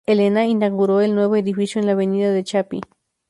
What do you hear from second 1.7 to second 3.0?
en la Avenida de Chapí.